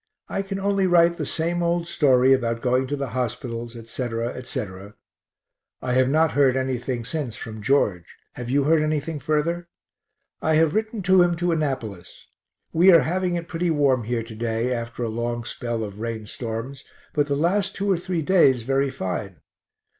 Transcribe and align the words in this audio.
I 0.27 0.41
can 0.41 0.57
only 0.59 0.87
write 0.87 1.17
the 1.17 1.27
same 1.27 1.61
old 1.61 1.85
story 1.85 2.33
about 2.33 2.63
going 2.63 2.87
to 2.87 2.95
the 2.95 3.09
hospitals, 3.09 3.75
etc., 3.77 4.29
etc. 4.29 4.95
I 5.79 5.93
have 5.93 6.09
not 6.09 6.31
heard 6.31 6.57
anything 6.57 7.05
since 7.05 7.35
from 7.35 7.61
George 7.61 8.17
have 8.33 8.49
you 8.49 8.63
heard 8.63 8.81
anything 8.81 9.19
further? 9.19 9.67
I 10.41 10.55
have 10.55 10.73
written 10.73 11.03
to 11.03 11.21
him 11.21 11.35
to 11.35 11.51
Annapolis. 11.51 12.25
We 12.73 12.91
are 12.91 13.01
having 13.01 13.35
it 13.35 13.47
pretty 13.47 13.69
warm 13.69 14.05
here 14.05 14.23
to 14.23 14.33
day, 14.35 14.73
after 14.73 15.03
a 15.03 15.07
long 15.07 15.43
spell 15.45 15.83
of 15.83 15.99
rain 15.99 16.25
storms, 16.25 16.83
but 17.13 17.27
the 17.27 17.35
last 17.37 17.75
two 17.75 17.91
or 17.91 17.97
three 17.99 18.23
days 18.23 18.63
very 18.63 18.89
fine. 18.89 19.35